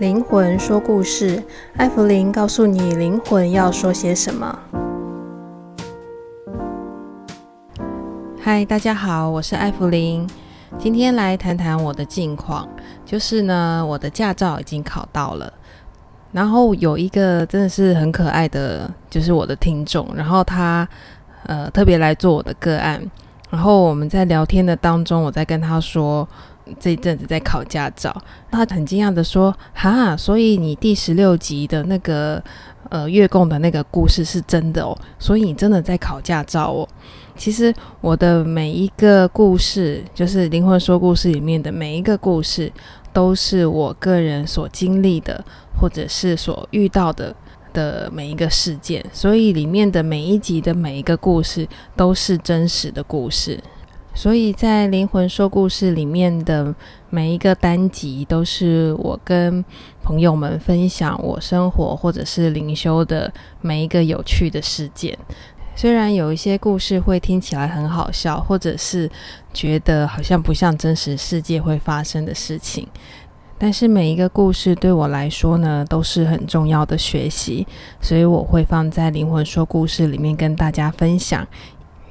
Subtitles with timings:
[0.00, 1.40] 灵魂说故事，
[1.76, 4.58] 艾芙琳告诉你灵魂要说些什么。
[8.40, 10.28] 嗨，大家好，我是艾芙琳，
[10.80, 12.68] 今天来谈谈我的近况。
[13.04, 15.52] 就是呢，我的驾照已经考到了，
[16.32, 20.88] 然后有一个真的是很可爱的，就是我的听众，然后他
[21.46, 23.00] 呃特别来做我的个案，
[23.48, 26.28] 然后我们在聊天的当中，我在跟他说。
[26.80, 28.14] 这一阵子在考驾照，
[28.50, 32.42] 他很惊讶的说：“哈，所以你第十六集的那个
[32.88, 36.88] 呃月供的那个故事是真的哦，所以你真的在考驾照哦。
[37.36, 42.72] 其实我的每一个故事，就是灵魂说故事里面的每一个故事，
[43.12, 45.44] 都是我个人所经历的，
[45.78, 47.34] 或者是所遇到的
[47.72, 53.58] 的每一个事件，所以里面的每一集的每一个故事都是真实的故事。”
[54.14, 56.74] 所以在灵魂说故事里面的
[57.10, 59.62] 每一个单集，都是我跟
[60.02, 65.18] 朋友们分享我生活或者是灵修的每一个有趣的事件。
[65.76, 69.10] 虽然有一些故事会听起来很好笑，或者是
[69.52, 72.86] 觉得好像不像真实世界会发生的事情，
[73.58, 77.66] 但是每一个故事对我来说呢，都是很重要的学习，
[78.00, 81.44] 所以我会放在灵魂说故事里面跟大家分享。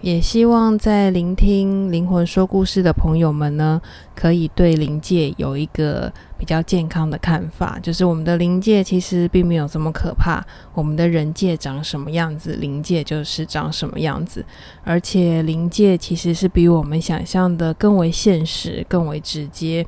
[0.04, 3.82] 也希望在聆听灵魂说故事的朋友们呢，
[4.14, 7.80] 可以对灵界有一个比较健康的看法。
[7.82, 14.44] 就是我们的灵界其实并没有这么可怕，我们的人界长什么样子，灵界就是长什么样子。
[14.84, 19.88] 而且灵界其实是比我们想象的更为现实、更为直接，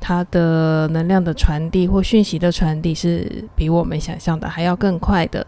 [0.00, 5.46] 它的能量的传递或讯息的传递是比我们想象的还要更快的。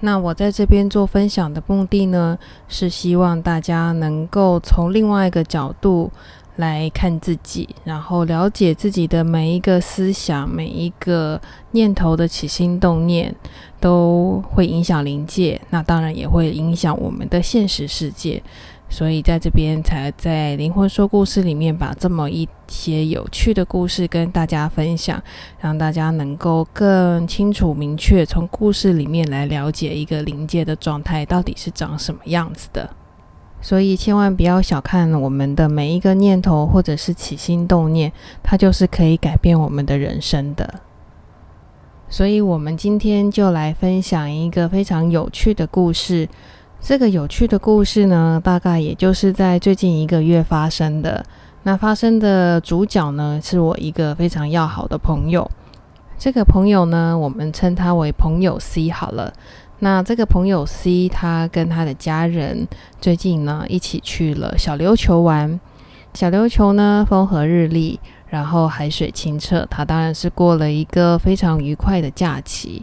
[0.00, 6.10] 那我在这边做分享的目的呢，是希望大家能够从另外一个角度
[6.56, 11.40] 来看自己，然后了解自己的每一个思想、每一个
[11.72, 13.34] 念头的起心动念，
[13.80, 18.42] 都会影响灵界，那当然也会影响我们的现实世界。
[18.90, 25.22] 所以在这边才在灵魂说故事里面把这么一些有趣的故事跟大家分享，
[25.60, 32.88] 让大家能够更清楚明确从故事里面来了解一个灵界的状态到底是长什么样子的。
[33.60, 38.10] 所以千万不要小看我们的每一个念头或者是起心动念，
[38.42, 40.80] 它就是可以改变我们的人生的。
[42.08, 46.26] 所以我们今天就来分享一个非常有趣的故事。
[46.80, 51.24] 这个有趣的故事呢，大概也就是在最近一个月发生的。
[51.64, 55.50] 那发生的主角呢，是我一个非常要好的朋友。
[56.16, 59.32] 这个朋友呢，我们称他为朋友 C 好了。
[59.80, 62.66] 那这个朋友 C，他跟他的家人
[63.00, 65.60] 最近呢，一起去了小琉球玩。
[66.14, 72.82] 小琉球呢，风和日丽，然后海水清澈，他当然是过了一个非常愉快的假期。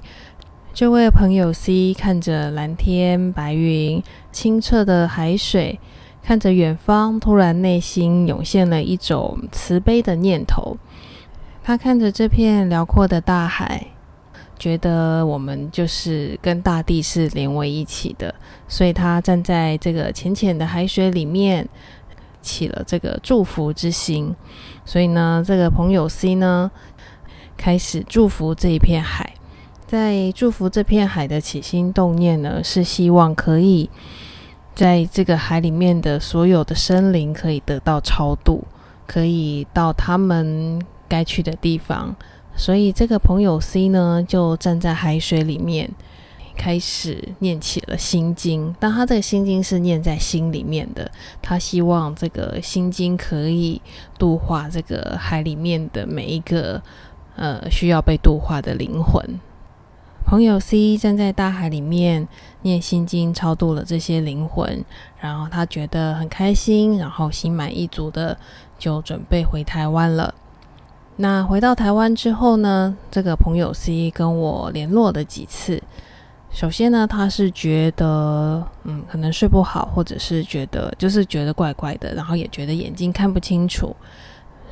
[0.75, 4.03] 这位朋友 C 看着蓝天白云、
[4.33, 5.79] 清澈的海水，
[6.21, 10.75] 看着远方，突然内心涌现了一种慈悲的念头。
[11.63, 13.87] 他看着这片辽阔的大海，
[14.59, 18.35] 觉得我们就是跟大地是连为一起的，
[18.67, 21.65] 所以他站在这个浅浅的海水里面，
[22.41, 24.35] 起了这个祝福之心。
[24.83, 26.69] 所以呢，这个朋友 C 呢，
[27.55, 29.35] 开始祝福这一片海。
[29.87, 33.89] 在祝福这片海的起心动念呢，是希望可以
[34.73, 38.63] 在这个海里面的所有的生灵可以得到超度，
[39.05, 42.15] 可以到他们该去的地方。
[42.55, 45.91] 所以这个朋友 C 呢，就站在海水里面，
[46.57, 48.73] 开始念起了心经。
[48.79, 53.79] 但他这个心经是念在心里面的，他希望这个心经可以
[54.17, 56.81] 度化这个海里面的每一个
[57.35, 59.23] 呃需要被度化的灵魂。
[60.25, 62.27] 朋友 C 站在大海里面
[62.63, 64.83] 念心经，超度了这些灵魂，
[65.19, 68.35] 然后他觉得很开心，然后心满意足的
[68.79, 70.33] 就准备回台湾了。
[71.17, 75.81] 那回到台湾之后呢，这个朋友 C 跟我联络了几次。
[76.49, 83.95] 首先呢，他是觉得嗯，可能睡不好，或者是觉得就是觉得怪怪的，然后也觉得眼睛看不清楚。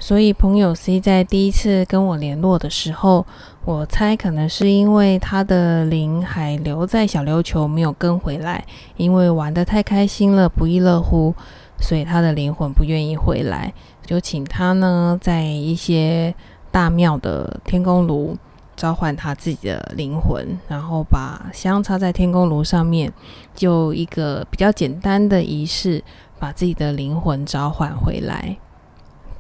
[0.03, 3.25] 所以朋友 C 在第一次跟我联络的时候，
[3.63, 8.65] 我猜可能是因为他的灵还留在小琉球没有跟回来，
[8.97, 11.33] 因为玩得太开心了，不亦乐乎，
[11.79, 13.73] 所以他的灵魂不愿意回来，
[14.05, 16.35] 就请他呢在一些
[16.69, 18.35] 大庙的天宫炉
[18.75, 23.09] 召唤他自己的灵魂，然后把香插在天宫炉上面，
[23.55, 26.03] 就一个比较简单的仪式，
[26.37, 28.57] 把自己的灵魂召唤回来。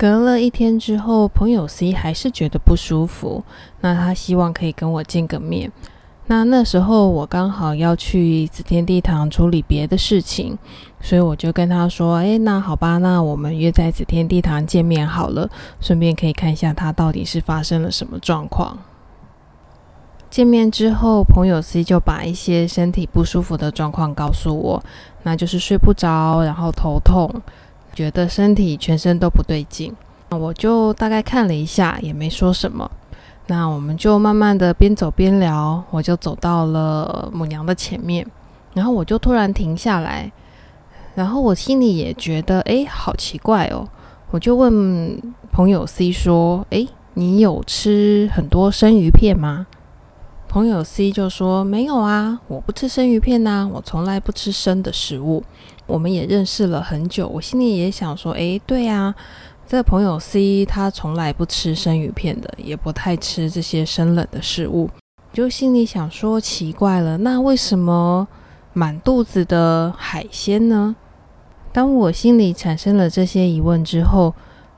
[0.03, 3.41] 隔了一天之后，朋友 C 还是觉得不舒服，
[3.79, 5.71] 那他希望可以跟我见个面。
[6.27, 10.57] 那那时候我刚好要去紫天地堂处理别的事情，
[10.99, 18.77] 所以我就跟他说：“诶，那好吧，那我们约在紫天地堂见面好了，顺便可以看一下他到底是发生了什么状况。”
[20.29, 24.83] 见面之后，朋友 C 就把一些身体不舒服的状况告诉我，
[25.21, 27.31] 那就是睡不着，然后头痛，
[27.93, 29.93] 觉得身体全身都不对劲。
[30.29, 32.89] 我就大概看了一下，也没说什么。
[33.47, 38.25] 那我们就慢慢的边走边聊，我就走到了母娘的前面，
[38.73, 40.31] 然后我就突然停下来，
[41.13, 43.87] 然后我心里也觉得，诶，好奇怪哦，
[44.31, 49.67] 我就问朋友 C 说，诶，你有吃很多生鱼片吗？
[50.53, 55.43] 朋友 C 就说，没有啊，我不吃生鱼片呐，我从来不吃生的食物。
[55.87, 59.15] 我们也认识了很久，我心里也想说，诶，对啊。
[59.65, 64.91] 这个朋友 C 他从来不吃生鱼片的，也不太吃这些生冷的食物，
[65.33, 68.27] 就心里想说奇怪了，那为什么
[68.73, 70.95] 满肚子的海鲜呢？
[71.71, 74.35] 当我心里产生了这些疑问之后，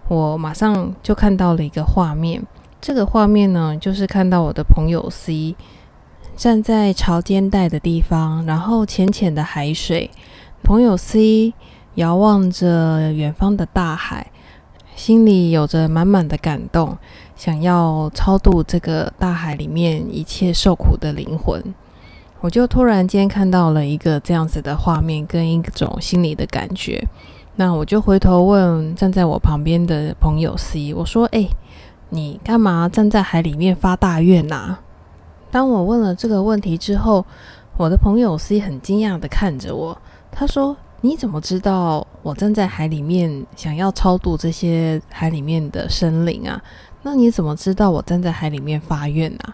[0.07, 2.41] 我马上就看到了一个画面。
[2.85, 5.55] 这个画面呢，就是看到我的朋友 C
[6.35, 10.11] 站在潮间带的地方，然后浅浅的海水，
[10.61, 11.55] 朋友 C
[11.95, 14.27] 遥望着远方的大海。
[14.95, 16.95] 心里有着满满的感动，
[17.35, 21.59] 想要超度这个大海里面一切受苦的灵魂。
[22.39, 27.03] 我就突然间看到了一个这样子的画面，跟一种心里的感觉。
[27.55, 31.47] 那我就回头问站在我旁边的朋友 C，我说：“哎，
[32.09, 34.77] 你干嘛站在海里面发大愿呐？”
[35.51, 37.25] 当我问了这个问题之后，
[37.77, 39.97] 我的朋友 C 很惊讶地看着我，
[40.31, 40.75] 他说。
[41.01, 46.59] 你怎么知道我站在海里面想要超度这些海里面的生灵啊？
[47.03, 49.53] 那你怎么知道我站在海里面发愿啊？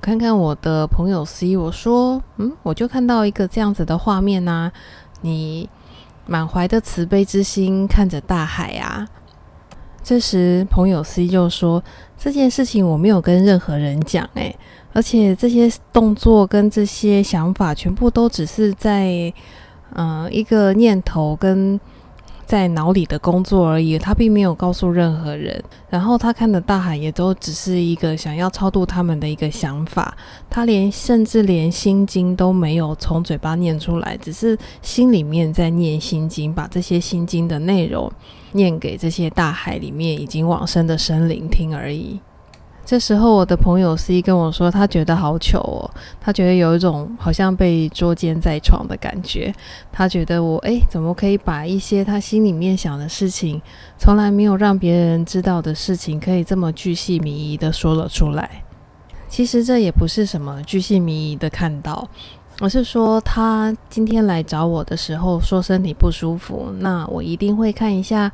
[0.00, 4.72] 看看我的朋友 C，我说，嗯，我就看到一个这样子的画面啊，
[5.20, 5.68] 你
[6.26, 9.06] 满怀的慈悲之心看着大海啊。
[10.02, 11.82] 这时朋友 C 就说，
[12.18, 14.54] 这件事情我没有跟任何人讲，诶，
[14.92, 19.32] 而且这些动作跟这些想法全部都只是在。
[19.94, 21.78] 嗯、一个念头跟
[22.44, 25.62] 在脑里的工作而已，他并没有告诉任何人。
[25.88, 30.16] 然后他看的大海也都只是一个想要超度他们的一个想法，
[30.50, 38.10] 他连甚至连心经都没有从嘴巴念出来，只是心里面在念心经，把这些心经的内容
[38.52, 42.20] 念给这些大海里面已经往生的生灵听而已。
[42.84, 45.90] 这时候，我的朋友 C 跟我说，他觉得好糗哦，
[46.20, 49.54] 他觉得有一种好像被捉奸在床的感觉。
[49.90, 53.62] 他觉得我，诶，怎么可以把一些他心里面想的事情，
[53.98, 58.64] 从来没有让别人知道的事情，可以这么巨细靡遗的说了出来？
[59.28, 62.06] 其实这也不是什么巨细靡遗的看到，
[62.60, 68.30] 而是说他今天来找我的时候说身体不舒服，那我一定会看一下。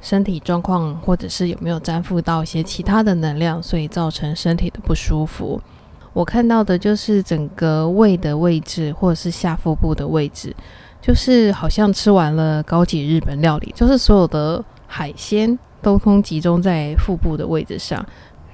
[0.00, 5.60] 身体状况，或者是有没有沾附到一些其他的能量，所以造成身体的不舒服。
[6.12, 10.54] 我看到的就是整个胃的位置，或者是下腹部的位置，
[11.00, 18.04] 就是好像吃完了高级日本料理，就是所有的海鲜都通集中在腹部的位置上。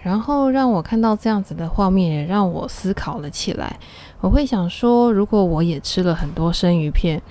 [0.03, 3.75] 然后让我看到这样子的画面，也让我思考了起来。
[4.21, 7.23] 我会想说，如果我也吃了很多生鱼片。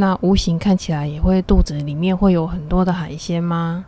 [0.00, 3.84] 那无形看起来也会肚子里面会有很多的海鲜吗？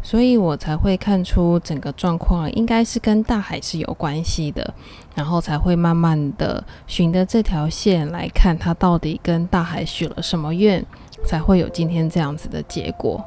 [0.00, 4.72] 所以我才会看出整个状况应该是跟大海是有关系的，
[5.16, 10.86] 然后才会慢慢的循着这条线来看，它到底跟大海许了什么愿，
[11.24, 13.20] 才会有今天这样子的结果。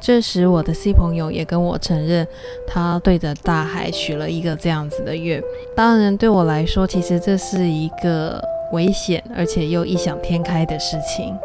[0.00, 2.26] 这时我的 C 朋友也跟我承认，
[2.66, 5.42] 他对着大海许了一个这样子的愿。
[5.76, 11.36] 当然对我来说，其实这是一个危险而且又异想天开的事情。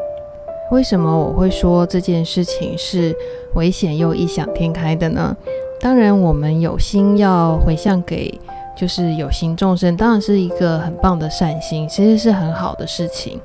[0.71, 3.15] 为什么我会说这件事情是
[3.55, 5.35] 危险又异想天开的呢？
[5.79, 8.33] 当然，我们有心要回向给
[8.75, 13.39] 就是有形众生，当然是一个很棒的善心，其实是很好的事情。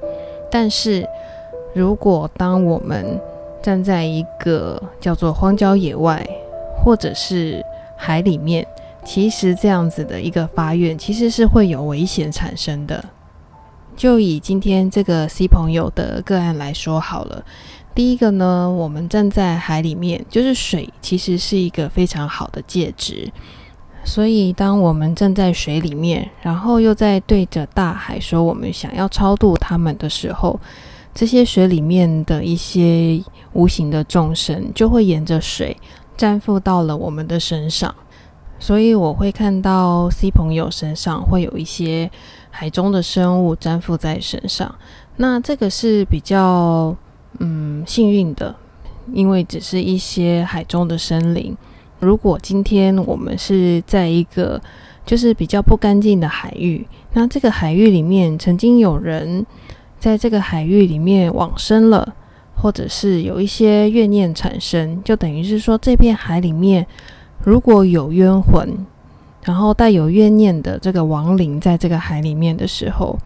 [0.51, 1.07] 但是，
[1.75, 3.21] 如果当我们
[3.63, 6.27] 站在一个叫做荒郊野外，
[6.83, 7.65] 或者是
[7.97, 8.67] 海里面，
[9.05, 13.05] 其实这样子的一个发愿，其实是会有危险产生的。
[13.97, 17.45] 就以今天这个 C 朋友的个案来说好了。
[17.95, 23.31] 第一个呢，我们站在海里面，就是水其实是一个非常好的介质。
[24.05, 30.59] 所以，当我们站在水里面，然后又在对着大海说我们想要超度他们的时候，
[31.15, 33.23] 这些水里面的一些
[33.53, 35.77] 无形的众生就会沿着水
[36.17, 37.95] 粘附到了我们的身上，
[38.59, 42.11] 所以我会看到 C 朋友身上会有一些
[42.53, 44.73] 海中的生物粘附在身上。
[45.17, 46.95] 那这个是比较
[47.41, 48.55] 嗯幸运的，
[49.13, 51.57] 因为只是一些海中的生灵。
[51.99, 54.63] 如果今天我们是在一个
[55.05, 59.45] 就是比较不干净的海域，那这个海域里面曾经有人
[59.99, 62.15] 在这个海域里面往生了。
[62.55, 66.87] 或者是有一些怨念产生，就等于是说，这片海里面
[67.43, 68.87] 如果有冤魂，
[69.43, 73.19] 然后带有怨念的这个亡灵在这个海里面的时候，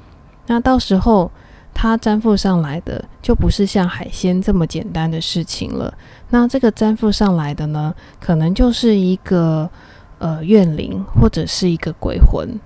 [0.46, 1.30] 那到时候
[1.75, 5.92] 它粘附上来的就不是像海鲜这么简单的事情了。
[6.30, 9.68] 那这个粘附上来的呢，可能就是一个
[10.18, 12.58] 呃怨灵或者是一个鬼魂，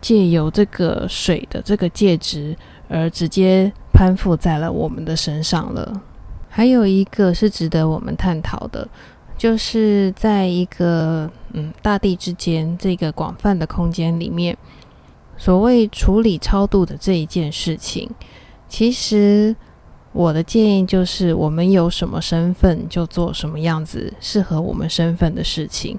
[0.00, 2.56] 借由这个水的这个介质
[2.88, 3.72] 而直接。
[3.94, 6.00] 攀附在了我们的身上了。
[6.48, 8.88] 还有一个是值得我们探讨的，
[9.42, 14.56] 就是在一个嗯大地之间这个广泛的空间里面，
[15.36, 18.08] 所谓处理超度的这一件事情，
[18.68, 19.56] 其实
[20.12, 25.98] 我的建议就是，我们有什么身份就做什么样子适合我们身份的事情。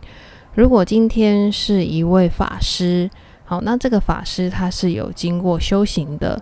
[0.54, 3.10] 如果今天是一位法师，
[3.44, 6.42] 好，那这个法师他是有经过修行的。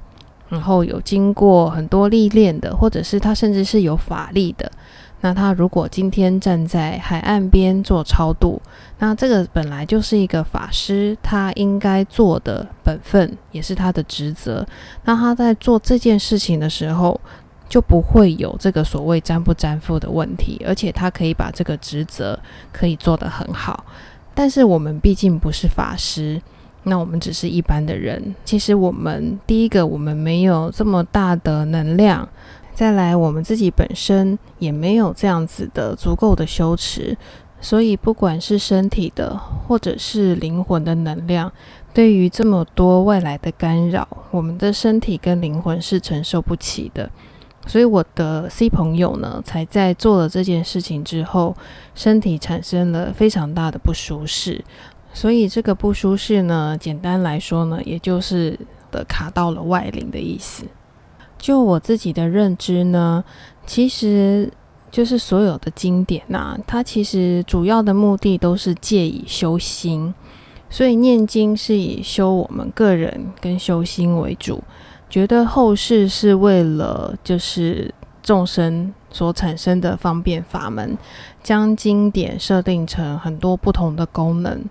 [0.50, 4.70] 然后有经过很多历练的，或者是他甚至是有法力的，
[5.22, 8.62] 那他如果今天站在海岸边做超度，
[9.00, 14.66] 那这个本来就是一个法师他应该做的本分，也是他的职责。
[15.06, 17.20] 那他在做这件事情的时候，
[17.70, 22.38] 就不会有这个所谓沾不沾附的问题，而且他可以把这个职责
[22.74, 23.86] 可以做得很好。
[24.34, 26.42] 但是我们毕竟不是法师。
[26.84, 32.28] 那我们只是一般的人，其实我们第一个，我们没有这么大的能量；
[32.74, 37.16] 再来，我们自己本身也没有这样子的足够的修持，
[37.60, 41.51] 所以不管是身体的或者是灵魂的能量，
[41.94, 47.10] 对于这么多外来的干扰，我们的身体跟灵魂是承受不起的。
[47.68, 51.56] 所以我的 C 朋友呢，才在做了这件事情之后，
[51.94, 54.63] 身体产生了非常大的不舒适。
[55.13, 58.58] 所以这个不舒适呢，简单来说呢，也就是
[58.90, 60.63] 的卡到了外灵的意思。
[61.42, 63.24] 就我自己的认知呢，
[63.66, 64.48] 其实
[64.92, 70.14] 就是所有的经典呐、它其实主要的目的都是借以修心。
[70.70, 74.64] 所以念经是以修我们个人跟修心为主，
[75.10, 77.94] 觉得后世是为了就是
[78.24, 80.98] 众生所产生的方便法门，
[81.44, 84.64] 将经典设定成很多不同的功能。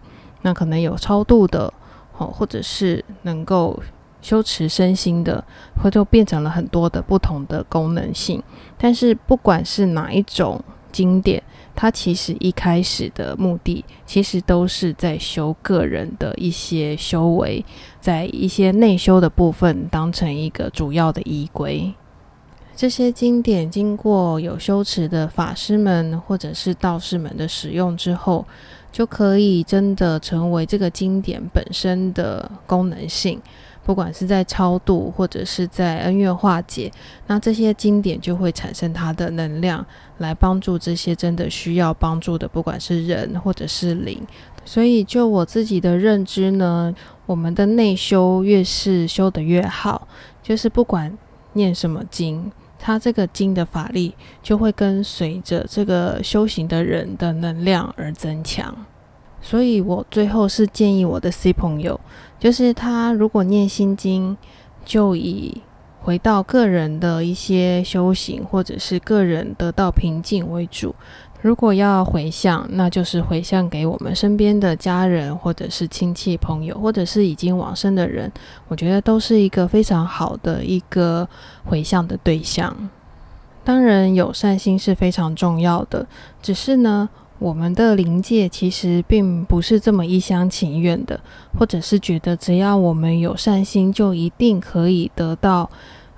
[0.43, 1.71] 那可能有超度的，
[2.17, 3.79] 哦，或者是能够
[4.21, 5.45] 修持身心的，
[5.83, 8.43] 或就变成了很多的不同的功能性。
[8.79, 10.63] 但是不管是哪一种
[10.93, 11.43] 经典，
[11.75, 17.65] 它其实一开始的目的，其实都是在修个人的一些修为，
[18.01, 21.95] 在一些内修的部分当成一个主要的依归。
[22.75, 28.47] 这些经典经过有修持的法师们或者是道士们的使用之后，
[28.91, 33.39] 就可以真的成为这个经典本身的功能性，
[33.85, 36.93] 不管是在超度或者是在恩怨化解，
[37.27, 39.85] 那这些经典就会产生它的能量，
[40.19, 44.21] 来帮助这些真的需要帮助的，不管是人或者是灵。
[44.65, 46.95] 所以就我自己的认知呢，
[47.27, 50.07] 我们的内修越是修得越好，
[50.43, 51.17] 就是不管
[51.55, 52.53] 念什么经。
[52.83, 58.75] 它这个经的法力就会跟随着这个修行的人的能量而增强，
[59.43, 61.99] 所以我最后是建议我的 C 朋友，
[62.39, 64.37] 就是他如果念心经，
[64.85, 65.63] 就以
[66.03, 70.95] 回到个人的一些修行或者是个人得到平静为主。
[71.43, 78.31] 如果要回向，那就是回向给我们身边的家人，或者是亲戚朋友，或者是已经往生的人，
[78.69, 81.27] 我觉得都是一个非常好的一个
[81.65, 82.77] 回向的对象。
[83.65, 86.07] 当然，有善心是非常重要的，
[86.43, 87.09] 只是呢，
[87.41, 91.19] 我们的灵界其实并不是这么一厢情愿的，
[91.59, 95.69] 或者是觉得只要我们有善心，就一定可以得到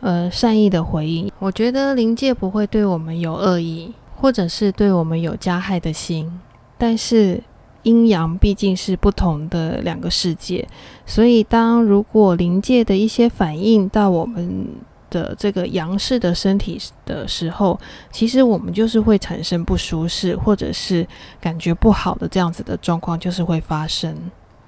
[0.01, 1.33] 呃善意的回应。
[1.39, 3.95] 我觉得灵界不会对我们有恶意。
[4.15, 6.31] 或者是对我们有加害的心，
[6.79, 7.43] 但是
[7.83, 10.65] 阴阳毕竟是不同的两个世界，
[11.05, 14.65] 所以当如果灵界的一些反应到我们
[15.13, 17.79] 的这个阳式的身体的时候，
[18.11, 21.07] 其实我们就是会产生不舒适，或者是
[21.41, 24.17] 感觉不好的这样子的状况，就是会发生。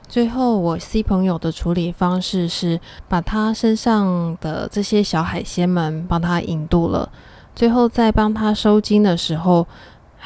[0.06, 7.10] 最后，我 C 朋友的处理方式是把他身上的这些小海鲜们帮他引渡了。
[7.56, 9.66] 最后，在帮他收金的时候，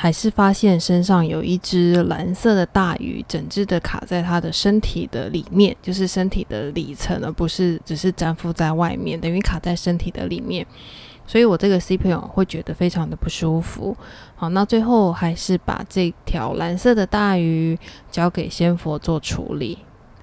[0.01, 10.65] 还是发现身上有一只蓝色的大鱼，整只的卡在他的身体的里面，就是身体的里层，而不是只是粘附在外面，等于卡在身体的里面。
[11.27, 13.97] 所以我这个 C 朋友会觉得非常的不舒服。
[14.37, 17.77] 好，那最后还是把这条蓝色的大鱼
[18.09, 19.79] 交给仙佛做处理。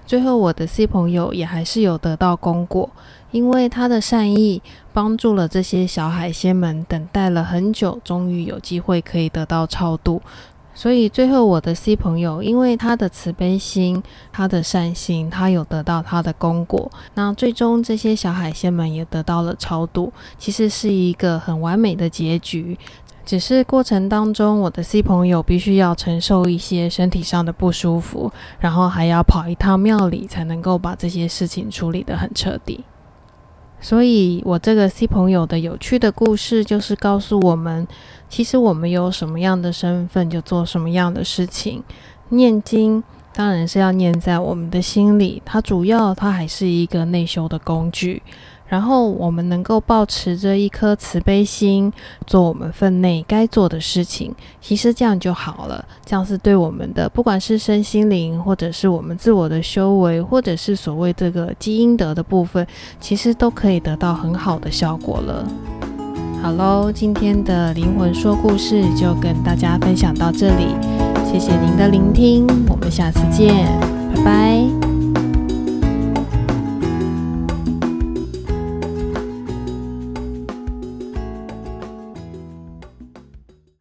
[0.06, 2.88] 最后我的 C 朋友也还是有得到功果。
[3.32, 4.62] 因为他的善意
[4.94, 10.22] 帮助了这些小海鲜们，等待了很久，终于有机会可以得到超度。
[10.72, 16.90] 所以最后我的 C 朋友，因为他的慈悲心、他的善心，他有得到他的功果。
[17.14, 22.78] 那最终这些小海鲜们也得到了超度，其实是一个很完美的结局。
[23.26, 28.30] 只是过程当中，我的 C 朋友必须要承受一些身体上的不舒服，
[28.60, 32.84] 然后还要跑一趟庙里，才能够把这些事情处理得很彻底。
[33.80, 37.86] 所以，我这个 C 朋友的有趣的故事，就是告诉我们，
[38.28, 41.82] 其实我们有什么样的身份，就做什么样的事情。
[42.28, 43.02] 念经
[43.34, 48.22] 当然是要念在我们的心里，它主要它还是一个内修的工具。
[48.68, 51.92] 然后我们能够保持着一颗慈悲心，
[52.26, 55.84] 做我们分内该做的事情，其实这样就好了。
[56.04, 62.66] 这样是对我们的，不管是身心灵，或者是我们自我的修为，或者是所谓这个积阴德的部分，
[63.00, 65.46] 其实都可以得到很好的效果了。
[66.42, 70.66] 好喽，今天的灵魂说故事就跟大家分享到这里，
[71.24, 73.66] 谢谢您的聆听，我们下次见，
[74.14, 74.85] 拜拜。